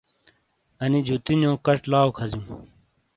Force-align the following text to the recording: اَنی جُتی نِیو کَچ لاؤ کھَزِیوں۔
اَنی 0.81 0.99
جُتی 1.07 1.33
نِیو 1.39 1.53
کَچ 1.65 1.79
لاؤ 1.91 2.09
کھَزِیوں۔ 2.17 2.59